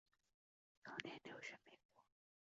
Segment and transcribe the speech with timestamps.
[0.83, 2.03] 早年留学美国。